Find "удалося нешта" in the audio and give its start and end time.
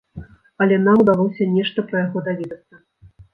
1.03-1.85